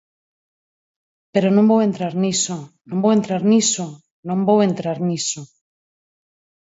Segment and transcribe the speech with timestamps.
[1.33, 2.57] Pero non vou entrar niso,
[2.89, 3.87] non vou entrar niso,
[4.27, 5.41] non vou entrar niso.